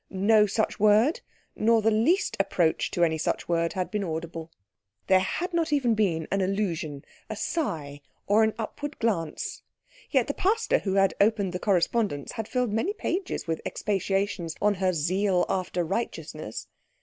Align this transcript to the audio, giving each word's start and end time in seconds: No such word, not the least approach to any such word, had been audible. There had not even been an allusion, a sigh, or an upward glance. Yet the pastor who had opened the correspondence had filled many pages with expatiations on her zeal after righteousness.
No 0.09 0.47
such 0.47 0.79
word, 0.79 1.21
not 1.55 1.81
the 1.83 1.91
least 1.91 2.35
approach 2.39 2.89
to 2.89 3.03
any 3.03 3.19
such 3.19 3.47
word, 3.47 3.73
had 3.73 3.91
been 3.91 4.03
audible. 4.03 4.49
There 5.05 5.19
had 5.19 5.53
not 5.53 5.71
even 5.71 5.93
been 5.93 6.27
an 6.31 6.41
allusion, 6.41 7.05
a 7.29 7.35
sigh, 7.35 8.01
or 8.25 8.41
an 8.43 8.55
upward 8.57 8.97
glance. 8.97 9.61
Yet 10.09 10.25
the 10.25 10.33
pastor 10.33 10.79
who 10.79 10.95
had 10.95 11.13
opened 11.21 11.53
the 11.53 11.59
correspondence 11.59 12.31
had 12.31 12.47
filled 12.47 12.73
many 12.73 12.93
pages 12.93 13.45
with 13.45 13.61
expatiations 13.63 14.55
on 14.59 14.73
her 14.81 14.91
zeal 14.91 15.45
after 15.47 15.83
righteousness. 15.83 16.65